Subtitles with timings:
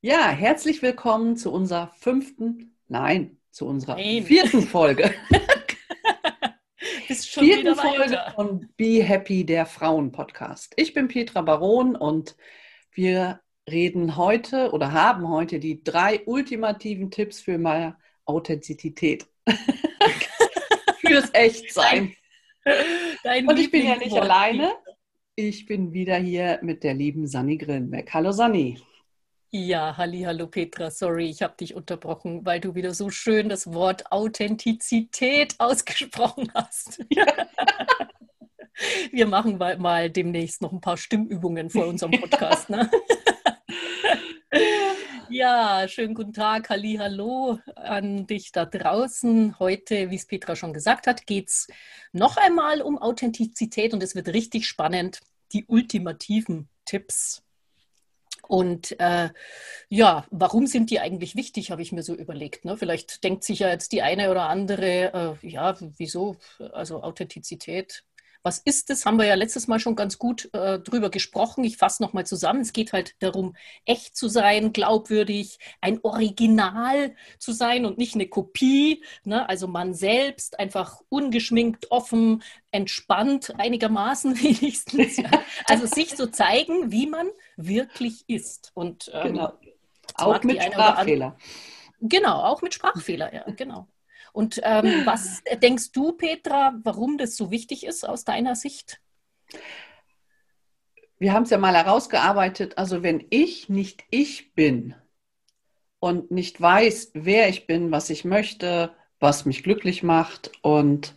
[0.00, 4.22] Ja, herzlich willkommen zu unserer fünften, nein, zu unserer nein.
[4.22, 5.12] vierten Folge.
[7.08, 10.72] Bist schon vierten Folge von Be Happy, der Frauen-Podcast.
[10.76, 12.36] Ich bin Petra Baron und
[12.92, 19.26] wir reden heute oder haben heute die drei ultimativen Tipps für mehr Authentizität.
[21.00, 22.14] Fürs Echtsein.
[23.24, 24.74] Dein und ich bin ja nicht alleine.
[25.34, 28.14] Ich bin wieder hier mit der lieben Sanni Grillenbeck.
[28.14, 28.78] Hallo Sanni.
[29.50, 33.72] Ja, halli, hallo Petra, sorry, ich habe dich unterbrochen, weil du wieder so schön das
[33.72, 37.02] Wort Authentizität ausgesprochen hast.
[39.10, 42.68] Wir machen mal, mal, demnächst noch ein paar Stimmübungen vor unserem Podcast.
[42.68, 42.90] Ne?
[45.30, 49.58] Ja, schönen guten Tag, halli, hallo an dich da draußen.
[49.58, 51.68] Heute, wie es Petra schon gesagt hat, geht es
[52.12, 55.20] noch einmal um Authentizität und es wird richtig spannend.
[55.54, 57.42] Die ultimativen Tipps
[58.48, 59.28] und äh,
[59.90, 62.64] ja, warum sind die eigentlich wichtig, habe ich mir so überlegt.
[62.64, 62.78] Ne?
[62.78, 66.36] Vielleicht denkt sich ja jetzt die eine oder andere, äh, ja, wieso?
[66.72, 68.04] Also Authentizität.
[68.42, 69.04] Was ist das?
[69.04, 71.64] Haben wir ja letztes Mal schon ganz gut äh, drüber gesprochen.
[71.64, 72.60] Ich fasse nochmal zusammen.
[72.62, 73.54] Es geht halt darum,
[73.84, 79.04] echt zu sein, glaubwürdig, ein Original zu sein und nicht eine Kopie.
[79.24, 79.46] Ne?
[79.46, 85.18] Also man selbst, einfach ungeschminkt, offen, entspannt, einigermaßen wenigstens.
[85.18, 85.30] Ja.
[85.66, 87.28] Also sich so zeigen, wie man
[87.58, 88.70] wirklich ist.
[88.74, 89.52] Und ähm, genau.
[90.14, 91.36] auch mit Sprachfehler.
[92.00, 93.88] Genau, auch mit Sprachfehler, ja, genau.
[94.32, 99.00] Und ähm, was denkst du, Petra, warum das so wichtig ist aus deiner Sicht?
[101.18, 102.78] Wir haben es ja mal herausgearbeitet.
[102.78, 104.94] Also wenn ich nicht ich bin
[105.98, 111.16] und nicht weiß, wer ich bin, was ich möchte, was mich glücklich macht und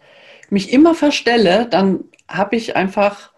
[0.50, 3.32] mich immer verstelle, dann habe ich einfach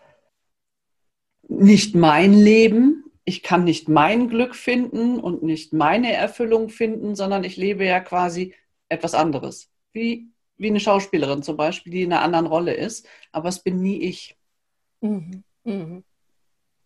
[1.48, 7.44] nicht mein Leben, ich kann nicht mein Glück finden und nicht meine Erfüllung finden, sondern
[7.44, 8.54] ich lebe ja quasi
[8.90, 9.70] etwas anderes.
[9.94, 13.82] Wie, wie eine Schauspielerin zum Beispiel, die in einer anderen Rolle ist, aber es bin
[13.82, 14.36] nie ich.
[15.02, 15.44] Mhm.
[15.64, 16.04] Mhm.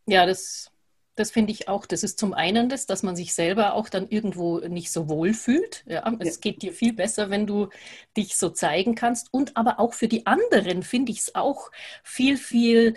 [0.07, 0.72] Ja, das,
[1.16, 1.85] das finde ich auch.
[1.85, 5.34] Das ist zum einen das, dass man sich selber auch dann irgendwo nicht so wohl
[5.34, 5.84] fühlt.
[5.88, 6.41] Ja, es ja.
[6.41, 7.69] geht dir viel besser, wenn du
[8.16, 9.34] dich so zeigen kannst.
[9.34, 11.72] Und aber auch für die anderen finde ich es auch
[12.03, 12.94] viel, viel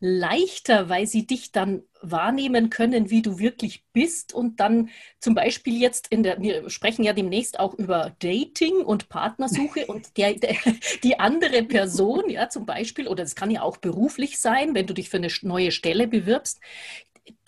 [0.00, 5.80] leichter, weil sie dich dann wahrnehmen können, wie du wirklich bist und dann zum Beispiel
[5.80, 10.56] jetzt in der, wir sprechen ja demnächst auch über Dating und Partnersuche und der, der,
[11.02, 14.94] die andere Person, ja zum Beispiel, oder es kann ja auch beruflich sein, wenn du
[14.94, 16.60] dich für eine neue Stelle bewirbst,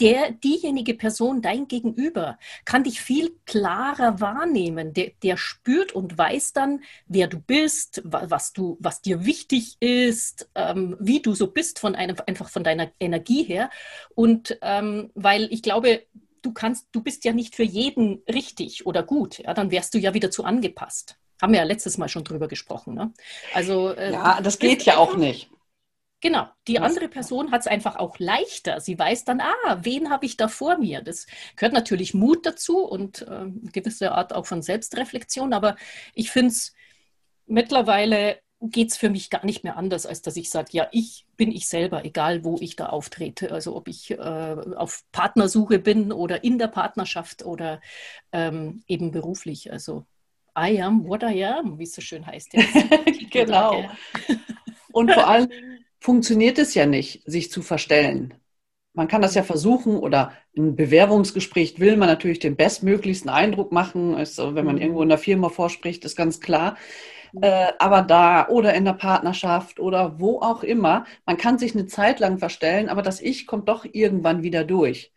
[0.00, 4.92] der, diejenige Person, dein Gegenüber, kann dich viel klarer wahrnehmen.
[4.92, 10.50] Der, der spürt und weiß dann, wer du bist, was, du, was dir wichtig ist,
[10.54, 13.70] ähm, wie du so bist, von einem, einfach von deiner Energie her.
[14.14, 16.02] Und ähm, weil ich glaube,
[16.42, 19.98] du kannst, du bist ja nicht für jeden richtig oder gut, ja, dann wärst du
[19.98, 21.16] ja wieder zu angepasst.
[21.40, 22.94] Haben wir ja letztes Mal schon drüber gesprochen.
[22.94, 23.12] Ne?
[23.54, 25.50] Also, äh, ja, das geht ja auch nicht.
[26.22, 28.80] Genau, die andere Person hat es einfach auch leichter.
[28.80, 31.00] Sie weiß dann, ah, wen habe ich da vor mir?
[31.00, 31.26] Das
[31.56, 35.76] gehört natürlich Mut dazu und äh, eine gewisse Art auch von Selbstreflexion, aber
[36.14, 36.74] ich finde es
[37.46, 41.26] mittlerweile geht es für mich gar nicht mehr anders, als dass ich sage, ja, ich
[41.36, 43.52] bin ich selber, egal wo ich da auftrete.
[43.52, 47.80] Also ob ich äh, auf Partnersuche bin oder in der Partnerschaft oder
[48.32, 49.72] ähm, eben beruflich.
[49.72, 50.04] Also
[50.58, 52.50] I am what I am, wie es so schön heißt.
[53.30, 53.82] genau.
[54.92, 55.48] Und vor allem
[56.00, 58.34] funktioniert es ja nicht, sich zu verstellen.
[58.92, 64.14] Man kann das ja versuchen oder ein Bewerbungsgespräch will man natürlich den bestmöglichsten Eindruck machen.
[64.14, 64.82] Also wenn man mhm.
[64.82, 66.76] irgendwo in der Firma vorspricht, ist ganz klar.
[67.32, 67.42] Mhm.
[67.44, 71.86] Äh, aber da oder in der Partnerschaft oder wo auch immer, man kann sich eine
[71.86, 75.12] Zeit lang verstellen, aber das Ich kommt doch irgendwann wieder durch.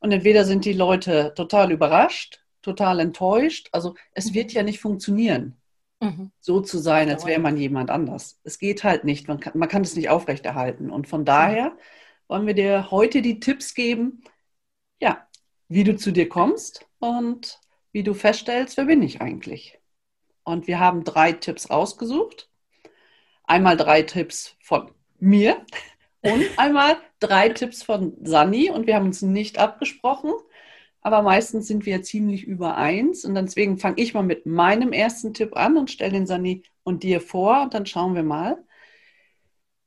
[0.00, 3.68] Und entweder sind die Leute total überrascht, total enttäuscht.
[3.72, 5.61] Also es wird ja nicht funktionieren
[6.02, 6.32] mhm.
[6.40, 8.38] so zu sein, als wäre man jemand anders.
[8.44, 10.90] Es geht halt nicht, man kann, man kann es nicht aufrechterhalten.
[10.90, 11.76] Und von daher
[12.28, 14.22] wollen wir dir heute die Tipps geben,
[15.00, 15.26] ja,
[15.68, 17.60] wie du zu dir kommst und
[17.92, 19.78] wie du feststellst, wer bin ich eigentlich.
[20.44, 22.50] Und wir haben drei Tipps rausgesucht.
[23.44, 25.64] Einmal drei Tipps von mir
[26.20, 30.32] und einmal drei Tipps von Sani und wir haben uns nicht abgesprochen,
[31.02, 35.56] aber meistens sind wir ziemlich übereins und deswegen fange ich mal mit meinem ersten Tipp
[35.56, 38.64] an und stelle den Sani und dir vor und dann schauen wir mal.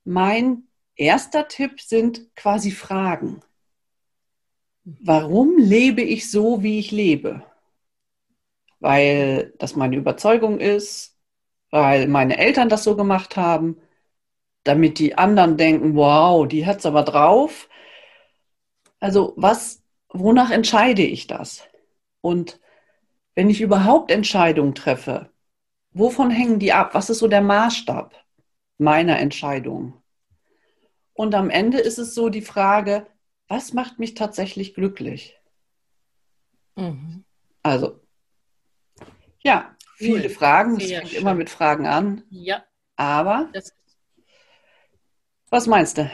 [0.04, 3.42] Mein erster Tipp sind quasi Fragen.
[4.84, 7.44] Warum lebe ich so, wie ich lebe?
[8.80, 11.18] Weil das meine Überzeugung ist,
[11.72, 13.78] weil meine Eltern das so gemacht haben,
[14.64, 17.70] damit die anderen denken, wow, die hat es aber drauf.
[19.00, 19.85] Also was,
[20.20, 21.64] wonach entscheide ich das?
[22.22, 22.60] Und
[23.36, 25.30] wenn ich überhaupt Entscheidungen treffe,
[25.92, 26.94] wovon hängen die ab?
[26.94, 28.14] Was ist so der Maßstab
[28.78, 30.02] meiner Entscheidung?
[31.14, 33.08] Und am Ende ist es so die Frage,
[33.48, 35.40] was macht mich tatsächlich glücklich?
[36.76, 37.24] Mhm.
[37.64, 38.02] Also,
[39.44, 40.30] ja, viele cool.
[40.30, 40.78] Fragen.
[40.80, 41.22] Es fängt schön.
[41.22, 42.24] immer mit Fragen an.
[42.30, 42.66] Ja.
[42.96, 43.52] Aber,
[45.50, 46.10] was meinst du?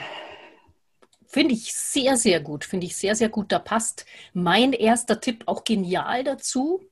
[1.32, 2.66] Finde ich sehr, sehr gut.
[2.66, 3.54] Finde ich sehr, sehr gut.
[3.54, 6.84] Da passt mein erster Tipp auch genial dazu.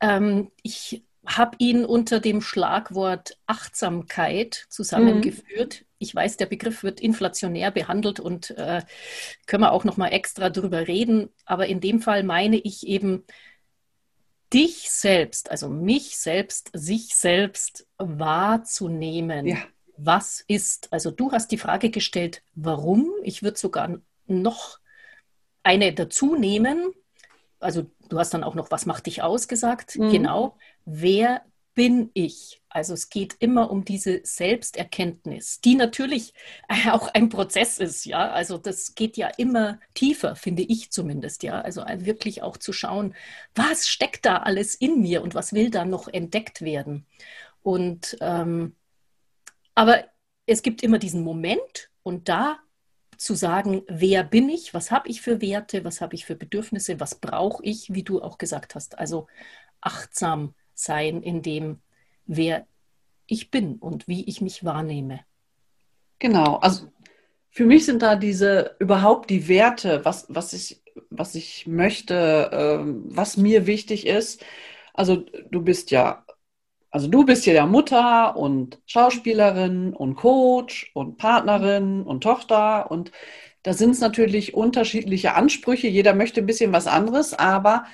[0.00, 5.80] Ähm, ich habe ihn unter dem Schlagwort Achtsamkeit zusammengeführt.
[5.80, 5.86] Mhm.
[5.98, 8.82] Ich weiß, der Begriff wird inflationär behandelt und äh,
[9.46, 11.30] können wir auch noch mal extra drüber reden.
[11.44, 13.24] Aber in dem Fall meine ich eben
[14.52, 19.46] dich selbst, also mich selbst, sich selbst wahrzunehmen.
[19.46, 19.58] Ja
[19.96, 20.92] was ist.
[20.92, 23.10] Also du hast die Frage gestellt, warum.
[23.22, 24.78] Ich würde sogar noch
[25.62, 26.92] eine dazu nehmen.
[27.60, 29.96] Also du hast dann auch noch, was macht dich aus gesagt.
[29.96, 30.10] Mhm.
[30.10, 30.56] Genau.
[30.84, 31.42] Wer
[31.74, 32.62] bin ich?
[32.68, 36.34] Also es geht immer um diese Selbsterkenntnis, die natürlich
[36.90, 38.30] auch ein Prozess ist, ja.
[38.30, 41.60] Also das geht ja immer tiefer, finde ich zumindest, ja.
[41.60, 43.14] Also wirklich auch zu schauen,
[43.54, 47.06] was steckt da alles in mir und was will da noch entdeckt werden.
[47.62, 48.74] Und ähm,
[49.74, 50.04] aber
[50.46, 52.58] es gibt immer diesen Moment und da
[53.16, 56.98] zu sagen, wer bin ich, was habe ich für Werte, was habe ich für Bedürfnisse,
[56.98, 58.98] was brauche ich, wie du auch gesagt hast.
[58.98, 59.28] Also
[59.80, 61.80] achtsam sein in dem,
[62.26, 62.66] wer
[63.26, 65.20] ich bin und wie ich mich wahrnehme.
[66.18, 66.90] Genau, also
[67.50, 72.78] für mich sind da diese überhaupt die Werte, was, was, ich, was ich möchte, äh,
[73.14, 74.44] was mir wichtig ist.
[74.94, 76.24] Also du bist ja
[76.92, 83.10] also du bist ja Mutter und Schauspielerin und Coach und Partnerin und Tochter und
[83.62, 85.88] da sind es natürlich unterschiedliche Ansprüche.
[85.88, 87.86] Jeder möchte ein bisschen was anderes, aber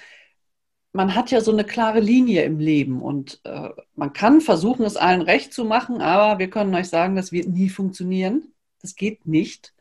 [0.93, 4.97] man hat ja so eine klare Linie im Leben und äh, man kann versuchen, es
[4.97, 8.53] allen recht zu machen, aber wir können euch sagen, das wird nie funktionieren.
[8.81, 9.75] Das geht nicht.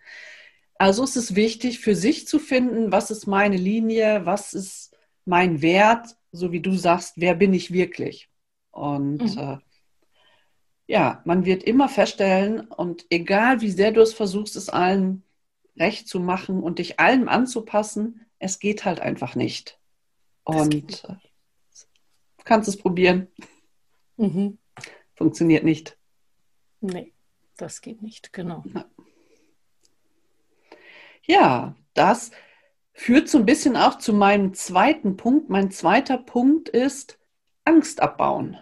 [0.77, 5.61] Also ist es wichtig, für sich zu finden, was ist meine Linie, was ist mein
[5.61, 8.29] Wert, so wie du sagst, wer bin ich wirklich?
[8.77, 9.37] Und mhm.
[9.39, 9.57] äh,
[10.85, 15.23] ja, man wird immer feststellen, und egal wie sehr du es versuchst, es allen
[15.77, 19.79] recht zu machen und dich allem anzupassen, es geht halt einfach nicht.
[20.43, 21.03] Und nicht.
[21.05, 21.15] Äh,
[22.37, 23.27] du kannst es probieren.
[24.17, 24.59] Mhm.
[25.15, 25.97] Funktioniert nicht.
[26.79, 27.13] Nee,
[27.57, 28.63] das geht nicht, genau.
[31.23, 32.29] Ja, das
[32.93, 35.49] führt so ein bisschen auch zu meinem zweiten Punkt.
[35.49, 37.17] Mein zweiter Punkt ist
[37.65, 38.57] Angst abbauen.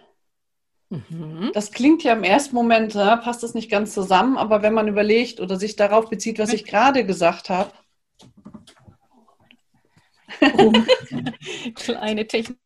[0.88, 1.50] Mhm.
[1.52, 4.88] Das klingt ja im ersten Moment, ja, passt das nicht ganz zusammen, aber wenn man
[4.88, 7.72] überlegt oder sich darauf bezieht, was ich gerade gesagt habe.
[10.58, 10.72] Oh.
[11.74, 12.58] Kleine Technik.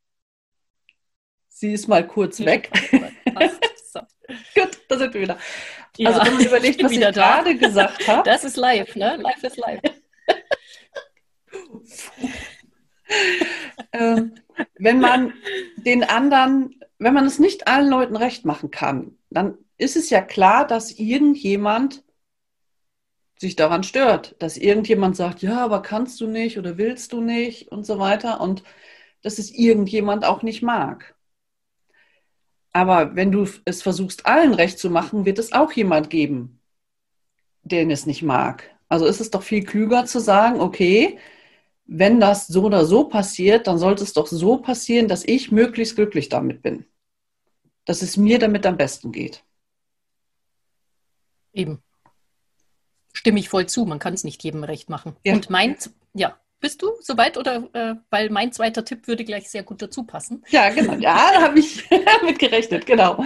[1.49, 2.71] Sie ist mal kurz weg.
[3.92, 4.00] so.
[4.54, 5.38] Gut, da sind wir wieder.
[5.97, 6.11] Ja.
[6.11, 7.11] Also wenn man überlegt, was ich da.
[7.11, 8.23] gerade gesagt habe.
[8.28, 9.16] Das ist live, ne?
[9.16, 9.80] Live ist live.
[13.92, 14.35] ähm,
[14.78, 15.35] wenn man
[15.76, 20.21] den anderen wenn man es nicht allen Leuten recht machen kann, dann ist es ja
[20.21, 22.04] klar, dass irgendjemand
[23.38, 27.69] sich daran stört, dass irgendjemand sagt, ja, aber kannst du nicht oder willst du nicht
[27.69, 28.62] und so weiter und
[29.23, 31.14] dass es irgendjemand auch nicht mag.
[32.73, 36.61] Aber wenn du es versuchst, allen recht zu machen, wird es auch jemand geben,
[37.62, 38.71] den es nicht mag.
[38.88, 41.19] Also ist es doch viel klüger zu sagen, okay,
[41.87, 45.97] wenn das so oder so passiert, dann sollte es doch so passieren, dass ich möglichst
[45.97, 46.85] glücklich damit bin.
[47.84, 49.44] Dass es mir damit am besten geht.
[51.52, 51.82] Eben.
[53.12, 55.16] Stimme ich voll zu, man kann es nicht jedem recht machen.
[55.25, 55.34] Ja.
[55.34, 55.76] Und mein,
[56.14, 60.04] ja, bist du soweit oder äh, weil mein zweiter Tipp würde gleich sehr gut dazu
[60.04, 60.44] passen?
[60.50, 60.92] Ja, genau.
[60.94, 61.88] Ja, da habe ich
[62.25, 63.25] mit gerechnet, genau.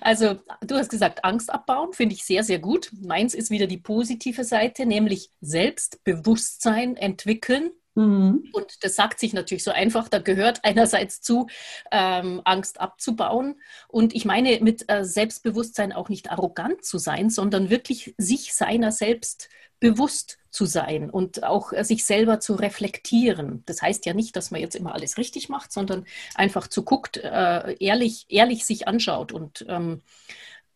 [0.00, 2.90] Also, du hast gesagt, Angst abbauen, finde ich sehr, sehr gut.
[3.02, 8.48] Meins ist wieder die positive Seite, nämlich Selbstbewusstsein entwickeln Mhm.
[8.52, 10.08] Und das sagt sich natürlich so einfach.
[10.08, 11.48] Da gehört einerseits zu,
[11.90, 13.60] ähm, Angst abzubauen.
[13.88, 18.92] Und ich meine mit äh, Selbstbewusstsein auch nicht arrogant zu sein, sondern wirklich sich seiner
[18.92, 19.48] selbst
[19.80, 23.62] bewusst zu sein und auch äh, sich selber zu reflektieren.
[23.66, 26.04] Das heißt ja nicht, dass man jetzt immer alles richtig macht, sondern
[26.34, 30.02] einfach zu guckt, äh, ehrlich, ehrlich sich anschaut und ähm,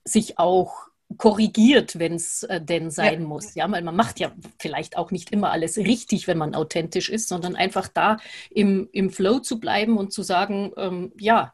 [0.04, 3.26] sich auch korrigiert, wenn es äh, denn sein ja.
[3.26, 3.54] muss.
[3.54, 7.28] Ja, weil man macht ja vielleicht auch nicht immer alles richtig, wenn man authentisch ist,
[7.28, 8.18] sondern einfach da
[8.50, 11.52] im, im Flow zu bleiben und zu sagen, ähm, ja,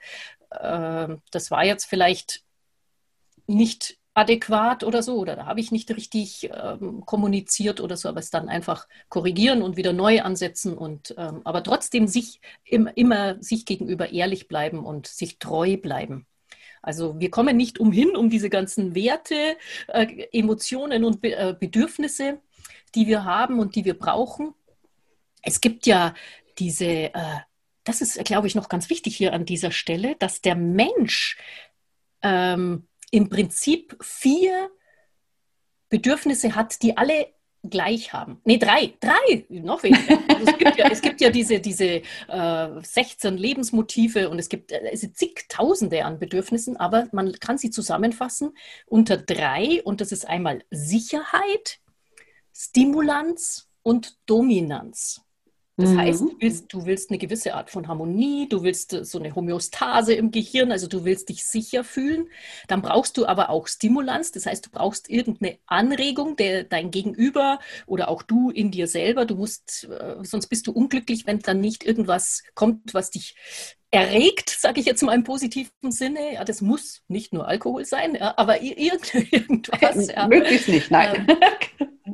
[0.50, 2.42] äh, das war jetzt vielleicht
[3.46, 8.20] nicht adäquat oder so, oder da habe ich nicht richtig ähm, kommuniziert oder so, aber
[8.20, 13.40] es dann einfach korrigieren und wieder neu ansetzen und ähm, aber trotzdem sich im, immer
[13.42, 16.26] sich gegenüber ehrlich bleiben und sich treu bleiben.
[16.82, 19.56] Also wir kommen nicht umhin, um diese ganzen Werte,
[19.88, 22.40] äh, Emotionen und Be äh, Bedürfnisse,
[22.94, 24.54] die wir haben und die wir brauchen.
[25.42, 26.14] Es gibt ja
[26.58, 27.38] diese, äh,
[27.84, 31.38] das ist, glaube ich, noch ganz wichtig hier an dieser Stelle, dass der Mensch
[32.22, 34.70] ähm, im Prinzip vier
[35.88, 37.28] Bedürfnisse hat, die alle
[37.62, 38.40] gleich haben.
[38.44, 40.18] Nee, drei, drei, noch weniger.
[40.28, 44.72] Also es, gibt ja, es gibt ja diese, diese äh, 16 Lebensmotive und es gibt
[44.72, 50.62] äh, zigtausende an Bedürfnissen, aber man kann sie zusammenfassen unter drei und das ist einmal
[50.70, 51.80] Sicherheit,
[52.54, 55.22] Stimulanz und Dominanz.
[55.76, 55.98] Das mhm.
[55.98, 59.34] heißt, du willst, du willst eine gewisse Art von Harmonie, du willst äh, so eine
[59.34, 62.28] Homöostase im Gehirn, also du willst dich sicher fühlen.
[62.68, 67.60] Dann brauchst du aber auch Stimulanz, das heißt, du brauchst irgendeine Anregung, der dein Gegenüber
[67.86, 71.60] oder auch du in dir selber, du musst, äh, sonst bist du unglücklich, wenn dann
[71.60, 73.34] nicht irgendwas kommt, was dich
[73.90, 76.34] erregt, sage ich jetzt mal im positiven Sinne.
[76.34, 80.08] Ja, das muss nicht nur Alkohol sein, ja, aber irgendwas.
[80.08, 80.28] Ja.
[80.28, 81.26] Möglichst nicht, nein.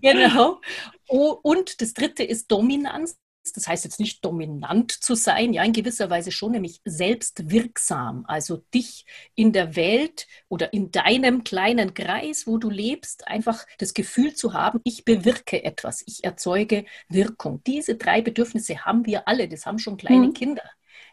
[0.03, 0.61] Genau.
[1.09, 3.17] Und das dritte ist Dominanz.
[3.53, 8.25] Das heißt jetzt nicht dominant zu sein, ja, in gewisser Weise schon, nämlich selbstwirksam.
[8.27, 13.95] Also dich in der Welt oder in deinem kleinen Kreis, wo du lebst, einfach das
[13.95, 17.63] Gefühl zu haben, ich bewirke etwas, ich erzeuge Wirkung.
[17.67, 20.35] Diese drei Bedürfnisse haben wir alle, das haben schon kleine mhm.
[20.35, 20.65] Kinder.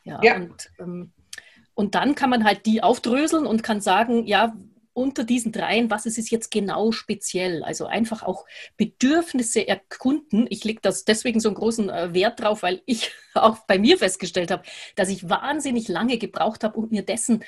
[0.04, 0.36] Ja, ja.
[0.36, 1.12] Und, ähm,
[1.75, 4.56] und dann kann man halt die aufdröseln und kann sagen, ja,
[4.94, 7.64] unter diesen dreien, was ist es jetzt genau speziell?
[7.64, 8.46] Also einfach auch
[8.78, 10.46] Bedürfnisse erkunden.
[10.50, 13.98] Ich lege das deswegen so einen großen äh, Wert drauf, weil ich auch bei mir
[13.98, 14.64] festgestellt habe,
[14.96, 17.44] dass ich wahnsinnig lange gebraucht habe, um mir dessen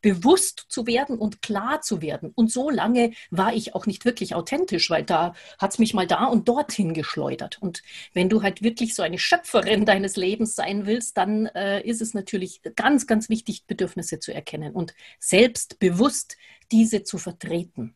[0.00, 2.32] bewusst zu werden und klar zu werden.
[2.34, 6.06] Und so lange war ich auch nicht wirklich authentisch, weil da hat es mich mal
[6.06, 7.58] da und dorthin geschleudert.
[7.60, 12.00] Und wenn du halt wirklich so eine Schöpferin deines Lebens sein willst, dann äh, ist
[12.00, 16.36] es natürlich ganz, ganz wichtig, Bedürfnisse zu erkennen und selbstbewusst
[16.70, 17.94] diese zu vertreten.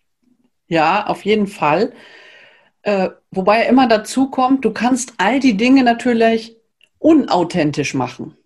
[0.66, 1.92] Ja, auf jeden Fall.
[2.82, 6.56] Äh, wobei immer dazu kommt, du kannst all die Dinge natürlich
[6.98, 8.36] unauthentisch machen.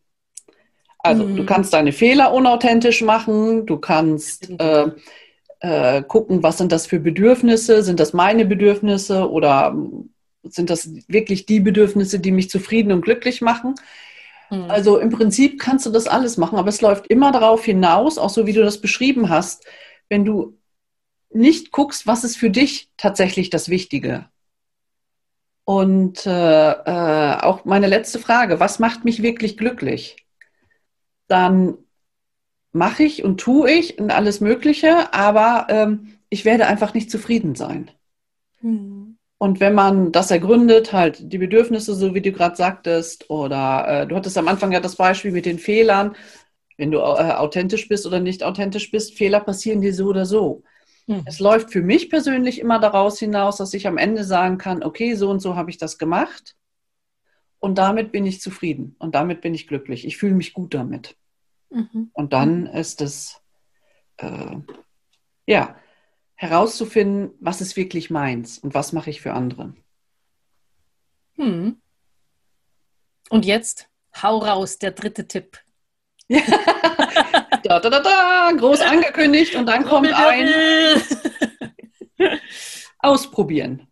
[1.07, 1.37] Also mhm.
[1.37, 4.91] du kannst deine Fehler unauthentisch machen, du kannst äh,
[5.61, 9.77] äh, gucken, was sind das für Bedürfnisse, sind das meine Bedürfnisse oder
[10.45, 13.75] sind das wirklich die Bedürfnisse, die mich zufrieden und glücklich machen.
[14.51, 14.71] Mhm.
[14.71, 18.31] Also im Prinzip kannst du das alles machen, aber es läuft immer darauf hinaus, auch
[18.31, 19.65] so wie du das beschrieben hast,
[20.09, 20.59] wenn du
[21.31, 24.27] nicht guckst, was ist für dich tatsächlich das Wichtige.
[25.65, 30.26] Und äh, äh, auch meine letzte Frage, was macht mich wirklich glücklich?
[31.29, 31.79] Dann
[32.73, 37.55] mache ich und tue ich und alles Mögliche, aber ähm, ich werde einfach nicht zufrieden
[37.55, 37.91] sein.
[38.61, 39.19] Mhm.
[39.39, 44.07] Und wenn man das ergründet, halt die Bedürfnisse, so wie du gerade sagtest, oder äh,
[44.07, 46.17] du hattest am Anfang ja das Beispiel mit den Fehlern,
[46.79, 50.63] wenn du äh, authentisch bist oder nicht authentisch bist, Fehler passieren dir so oder so.
[51.07, 51.23] Mhm.
[51.27, 55.15] Es läuft für mich persönlich immer daraus hinaus, dass ich am Ende sagen kann, okay,
[55.15, 56.57] so und so habe ich das gemacht.
[57.67, 60.07] Und damit bin ich zufrieden und damit bin ich glücklich.
[60.07, 61.17] Ich fühle mich gut damit.
[61.71, 62.11] Mhm.
[62.13, 63.43] Und dann ist es,
[64.19, 64.59] äh,
[65.47, 65.77] ja,
[66.37, 69.75] herauszufinden, was ist wirklich meins und was mache ich für andere.
[71.35, 71.83] Hm.
[73.31, 73.89] Und jetzt
[74.23, 75.59] hau raus, der dritte Tipp.
[76.29, 81.03] da, da, da, da, groß angekündigt und dann kommt ein
[83.01, 83.89] Ausprobieren.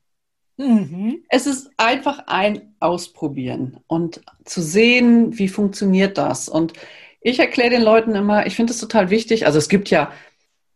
[0.57, 1.25] Mhm.
[1.29, 6.49] Es ist einfach ein Ausprobieren und zu sehen, wie funktioniert das.
[6.49, 6.75] Und
[7.21, 9.47] ich erkläre den Leuten immer, ich finde es total wichtig.
[9.47, 10.13] Also es gibt ja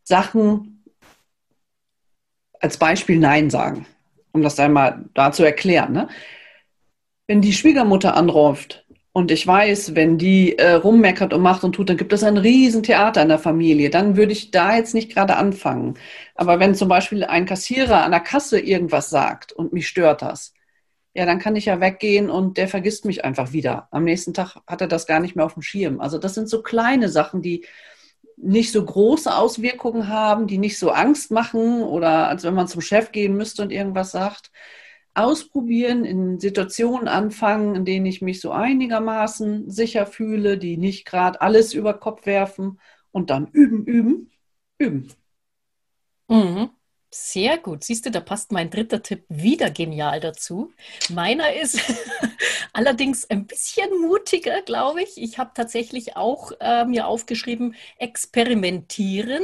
[0.03, 0.83] Sachen,
[2.61, 3.87] als Beispiel Nein sagen,
[4.33, 5.93] um das einmal da zu erklären.
[5.93, 6.09] Ne?
[7.29, 8.85] Wenn die Schwiegermutter anruft
[9.19, 12.37] und ich weiß, wenn die äh, rummeckert und macht und tut, dann gibt es ein
[12.37, 13.91] Riesentheater in der Familie.
[13.91, 15.95] Dann würde ich da jetzt nicht gerade anfangen.
[16.37, 20.55] Aber wenn zum Beispiel ein Kassierer an der Kasse irgendwas sagt und mich stört das,
[21.15, 23.89] ja, dann kann ich ja weggehen und der vergisst mich einfach wieder.
[23.91, 26.01] Am nächsten Tag hat er das gar nicht mehr auf dem Schirm.
[26.01, 27.67] Also das sind so kleine Sachen, die
[28.37, 32.83] nicht so große Auswirkungen haben, die nicht so Angst machen oder als wenn man zum
[32.83, 34.53] Chef gehen müsste und irgendwas sagt.
[35.15, 41.41] Ausprobieren, in Situationen anfangen, in denen ich mich so einigermaßen sicher fühle, die nicht gerade
[41.41, 44.31] alles über Kopf werfen und dann üben, üben,
[44.79, 45.13] üben.
[46.29, 46.78] Mhm.
[47.11, 47.85] Sehr gut.
[47.85, 50.73] Siehst du, da passt mein dritter Tipp wieder genial dazu.
[51.09, 51.81] Meiner ist
[52.75, 55.17] allerdings ein bisschen mutiger, glaube ich.
[55.17, 59.43] Ich habe tatsächlich auch äh, mir aufgeschrieben, experimentieren.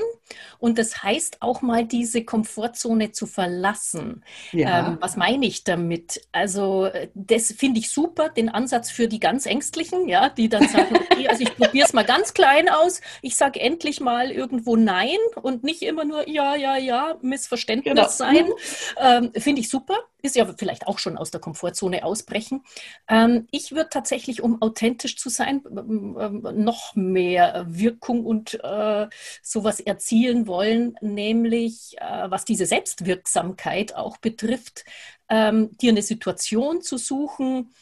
[0.58, 4.24] Und das heißt auch mal diese Komfortzone zu verlassen.
[4.52, 4.88] Ja.
[4.88, 6.20] Ähm, was meine ich damit?
[6.32, 10.96] Also, das finde ich super, den Ansatz für die ganz Ängstlichen, ja, die dann sagen,
[11.10, 13.00] okay, also ich probiere es mal ganz klein aus.
[13.22, 17.94] Ich sage endlich mal irgendwo Nein und nicht immer nur Ja, ja, ja, missverstanden Verständnis
[17.94, 18.08] genau.
[18.08, 18.50] sein.
[18.98, 19.96] Ähm, Finde ich super.
[20.22, 22.64] Ist ja vielleicht auch schon aus der Komfortzone ausbrechen.
[23.08, 29.06] Ähm, ich würde tatsächlich, um authentisch zu sein, ähm, noch mehr Wirkung und äh,
[29.42, 34.84] sowas erzielen wollen, nämlich äh, was diese Selbstwirksamkeit auch betrifft,
[35.28, 37.72] ähm, dir eine Situation zu suchen,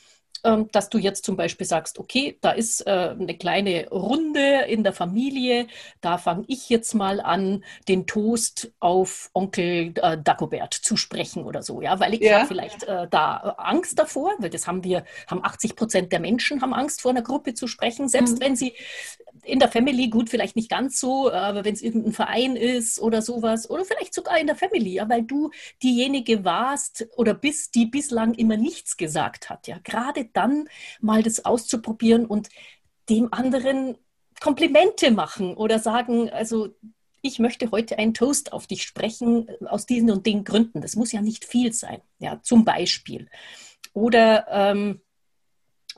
[0.45, 4.83] ähm, dass du jetzt zum Beispiel sagst, okay, da ist äh, eine kleine Runde in
[4.83, 5.67] der Familie,
[6.01, 11.63] da fange ich jetzt mal an, den Toast auf Onkel äh, Dagobert zu sprechen oder
[11.63, 12.39] so, ja, weil ich ja.
[12.39, 16.63] habe vielleicht äh, da Angst davor, weil das haben wir, haben 80 Prozent der Menschen
[16.63, 18.41] haben Angst vor einer Gruppe zu sprechen, selbst mhm.
[18.41, 18.75] wenn sie
[19.45, 23.23] in der Family, gut, vielleicht nicht ganz so, aber wenn es irgendein Verein ist oder
[23.23, 25.51] sowas, oder vielleicht sogar in der Family, ja, weil du
[25.83, 30.69] diejenige warst oder bist, die bislang immer nichts gesagt hat, ja, gerade dann
[31.01, 32.49] mal das auszuprobieren und
[33.09, 33.97] dem anderen
[34.41, 36.75] Komplimente machen oder sagen, also
[37.23, 40.81] ich möchte heute einen Toast auf dich sprechen aus diesen und den Gründen.
[40.81, 43.29] Das muss ja nicht viel sein, ja, zum Beispiel.
[43.93, 45.01] Oder ähm,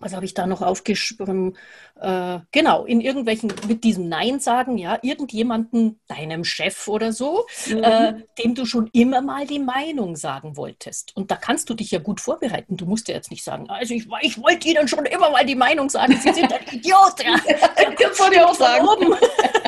[0.00, 1.56] was habe ich da noch aufgeschrieben?
[2.00, 7.82] Äh, genau, in irgendwelchen, mit diesem Nein sagen, ja, irgendjemanden, deinem Chef oder so, mhm.
[7.82, 11.16] äh, dem du schon immer mal die Meinung sagen wolltest.
[11.16, 12.76] Und da kannst du dich ja gut vorbereiten.
[12.76, 15.54] Du musst ja jetzt nicht sagen, also ich, ich wollte Ihnen schon immer mal die
[15.54, 17.22] Meinung sagen, Sie sind ein Idiot.
[17.24, 18.86] Ja, ja, das wollte ich auch sagen.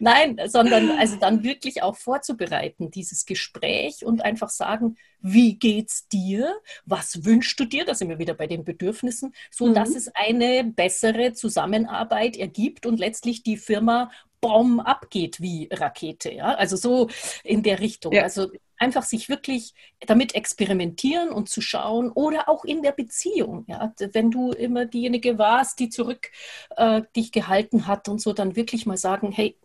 [0.00, 6.54] Nein, sondern also dann wirklich auch vorzubereiten, dieses Gespräch und einfach sagen, wie geht's dir?
[6.86, 7.84] Was wünschst du dir?
[7.84, 9.74] Da sind wir wieder bei den Bedürfnissen, so mhm.
[9.74, 16.32] dass es eine bessere Zusammenarbeit ergibt und letztlich die Firma Baum abgeht wie Rakete.
[16.32, 16.54] Ja?
[16.54, 17.08] Also so
[17.44, 18.12] in der Richtung.
[18.12, 18.22] Ja.
[18.22, 23.64] Also einfach sich wirklich damit experimentieren und zu schauen oder auch in der Beziehung.
[23.66, 23.92] Ja?
[24.12, 26.30] Wenn du immer diejenige warst, die zurück
[26.76, 29.56] äh, dich gehalten hat und so, dann wirklich mal sagen, hey,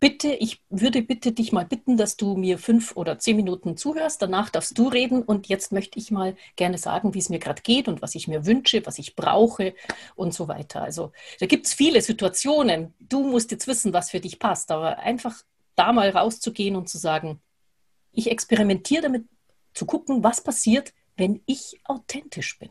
[0.00, 4.22] bitte, ich würde bitte dich mal bitten, dass du mir fünf oder zehn Minuten zuhörst.
[4.22, 7.62] Danach darfst du reden und jetzt möchte ich mal gerne sagen, wie es mir gerade
[7.62, 9.74] geht und was ich mir wünsche, was ich brauche
[10.14, 10.82] und so weiter.
[10.82, 12.94] Also da gibt es viele Situationen.
[12.98, 15.42] Du musst jetzt wissen, was für dich passt, aber einfach
[15.74, 17.40] da mal rauszugehen und zu sagen,
[18.12, 19.26] ich experimentiere damit,
[19.74, 22.70] zu gucken, was passiert, wenn ich authentisch bin.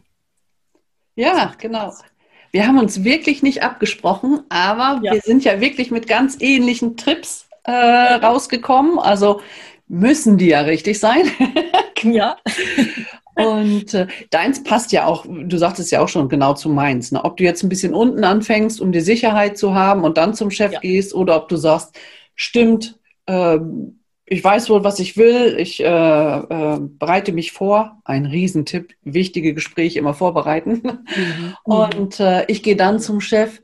[1.15, 1.93] Ja, genau.
[2.55, 5.11] Wir haben uns wirklich nicht abgesprochen, aber ja.
[5.11, 8.97] wir sind ja wirklich mit ganz ähnlichen Trips äh, rausgekommen.
[8.97, 9.41] Also
[9.89, 11.29] müssen die ja richtig sein.
[12.03, 12.37] ja.
[13.35, 17.11] Und äh, deins passt ja auch, du sagtest ja auch schon genau zu meins.
[17.11, 17.25] Ne?
[17.25, 20.49] Ob du jetzt ein bisschen unten anfängst, um die Sicherheit zu haben und dann zum
[20.49, 20.79] Chef ja.
[20.79, 21.99] gehst, oder ob du sagst,
[22.35, 23.57] stimmt, äh,
[24.27, 28.01] ich weiß wohl, was ich will, ich äh, äh, bereite mich vor.
[28.05, 30.81] Ein Riesentipp, wichtige Gespräche immer vorbereiten.
[30.83, 31.55] Mhm.
[31.63, 33.61] Und äh, ich gehe dann zum Chef.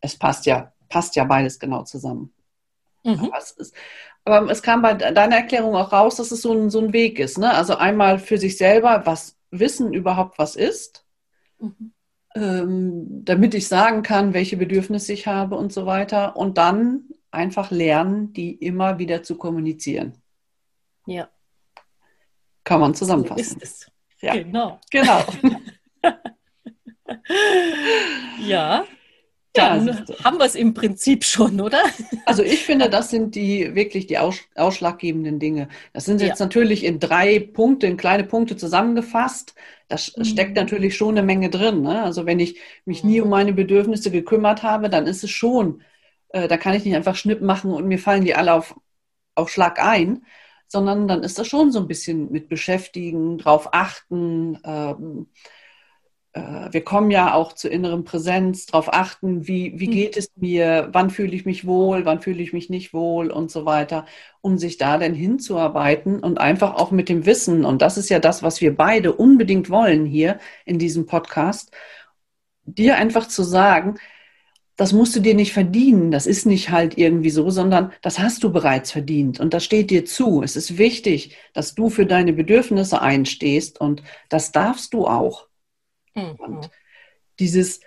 [0.00, 2.32] Es passt ja, passt ja beides genau zusammen.
[3.02, 3.24] Mhm.
[3.24, 3.74] Aber, es ist,
[4.26, 7.18] aber, es kam bei deiner Erklärung auch raus, dass es so ein, so ein Weg
[7.18, 7.38] ist.
[7.38, 7.54] Ne?
[7.54, 11.06] Also einmal für sich selber, was Wissen überhaupt was ist,
[11.58, 11.92] mhm.
[12.34, 16.36] ähm, damit ich sagen kann, welche Bedürfnisse ich habe und so weiter.
[16.36, 20.14] Und dann einfach lernen, die immer wieder zu kommunizieren.
[21.06, 21.28] Ja.
[22.64, 23.44] Kann man zusammenfassen.
[23.44, 23.86] So ist es.
[24.20, 24.34] Ja.
[24.34, 24.80] Genau.
[24.90, 25.22] Genau.
[28.46, 28.84] ja.
[29.52, 31.78] Dann ja, haben wir es im Prinzip schon, oder?
[32.26, 35.68] Also ich finde, das sind die wirklich die ausschlaggebenden Dinge.
[35.92, 36.46] Das sind jetzt ja.
[36.46, 39.54] natürlich in drei Punkte, in kleine Punkte zusammengefasst.
[39.86, 40.24] Da mhm.
[40.24, 41.82] steckt natürlich schon eine Menge drin.
[41.82, 42.02] Ne?
[42.02, 45.82] Also wenn ich mich nie um meine Bedürfnisse gekümmert habe, dann ist es schon
[46.34, 48.74] äh, da kann ich nicht einfach Schnipp machen und mir fallen die alle auf,
[49.36, 50.24] auf Schlag ein,
[50.66, 55.28] sondern dann ist das schon so ein bisschen mit beschäftigen, drauf achten, ähm,
[56.32, 59.92] äh, wir kommen ja auch zur inneren Präsenz, darauf achten, wie, wie mhm.
[59.92, 63.52] geht es mir, wann fühle ich mich wohl, wann fühle ich mich nicht wohl und
[63.52, 64.04] so weiter,
[64.40, 68.18] um sich da denn hinzuarbeiten und einfach auch mit dem Wissen, und das ist ja
[68.18, 71.70] das, was wir beide unbedingt wollen hier in diesem Podcast,
[72.64, 73.98] dir einfach zu sagen,
[74.76, 78.42] das musst du dir nicht verdienen, das ist nicht halt irgendwie so, sondern das hast
[78.42, 80.42] du bereits verdient und das steht dir zu.
[80.42, 85.46] Es ist wichtig, dass du für deine Bedürfnisse einstehst und das darfst du auch.
[86.14, 86.34] Mhm.
[86.38, 86.70] Und
[87.38, 87.80] dieses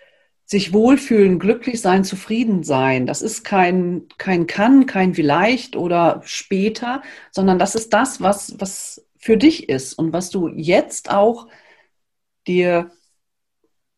[0.46, 7.02] sich wohlfühlen, glücklich sein, zufrieden sein, das ist kein, kein kann, kein vielleicht oder später,
[7.32, 11.48] sondern das ist das, was, was für dich ist und was du jetzt auch
[12.48, 12.92] dir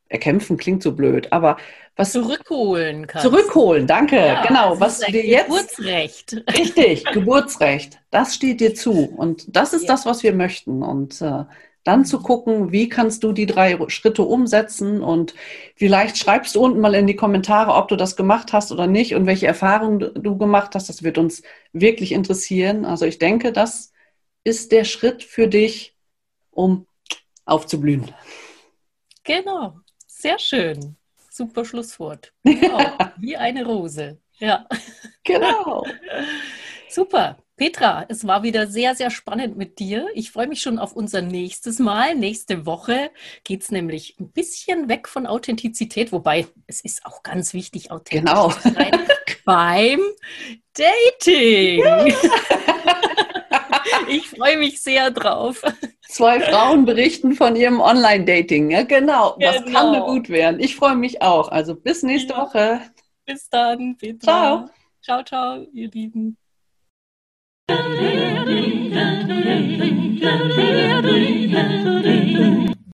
[0.10, 1.58] erkämpfen klingt so blöd, aber
[1.96, 3.28] was zurückholen kannst.
[3.28, 4.18] Zurückholen, danke.
[4.18, 6.44] Ja, genau, was dir jetzt Geburtsrecht.
[6.58, 8.00] Richtig, Geburtsrecht.
[8.10, 9.90] Das steht dir zu und das ist ja.
[9.90, 11.44] das, was wir möchten und äh,
[11.84, 15.34] dann zu gucken, wie kannst du die drei Schritte umsetzen und
[15.76, 19.16] vielleicht schreibst du unten mal in die Kommentare, ob du das gemacht hast oder nicht
[19.16, 20.90] und welche Erfahrungen du gemacht hast.
[20.90, 21.42] Das wird uns
[21.72, 22.86] wirklich interessieren.
[22.86, 23.92] Also ich denke, das
[24.44, 25.96] ist der Schritt für dich,
[26.52, 26.86] um
[27.46, 28.14] aufzublühen.
[29.24, 29.80] Genau,
[30.20, 30.96] sehr schön.
[31.30, 32.34] Super Schlusswort.
[32.44, 32.98] Genau.
[33.18, 34.20] Wie eine Rose.
[34.40, 34.68] Ja.
[35.24, 35.86] Genau.
[36.90, 37.38] Super.
[37.56, 40.08] Petra, es war wieder sehr, sehr spannend mit dir.
[40.14, 42.16] Ich freue mich schon auf unser nächstes Mal.
[42.16, 43.12] Nächste Woche
[43.44, 48.32] geht es nämlich ein bisschen weg von Authentizität, wobei es ist auch ganz wichtig, authentisch
[48.32, 48.50] genau.
[48.50, 49.08] zu sein
[49.46, 50.00] beim
[50.74, 51.80] Dating.
[51.80, 52.06] Ja.
[54.08, 55.62] Ich freue mich sehr drauf.
[56.08, 58.72] Zwei Frauen berichten von ihrem Online-Dating.
[58.72, 59.36] Ja, genau.
[59.38, 59.52] genau.
[59.52, 60.60] Das kann nur gut werden.
[60.60, 61.50] Ich freue mich auch.
[61.50, 62.42] Also bis nächste ja.
[62.42, 62.82] Woche.
[63.26, 64.22] Bis dann, Petra.
[64.22, 64.70] Ciao.
[65.02, 66.38] Ciao, ciao, ihr Lieben.